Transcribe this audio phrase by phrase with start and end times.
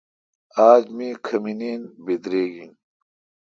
[0.67, 2.71] اج می کھمینین بدریگ این